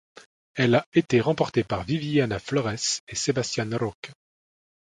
[0.55, 2.71] Elle a été remportée par Viviana Flores
[3.07, 4.11] et Sebastián Roca.